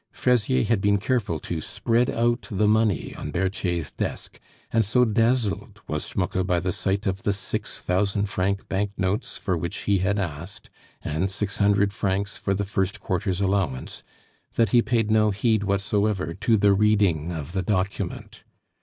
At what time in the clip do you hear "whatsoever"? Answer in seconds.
15.61-16.33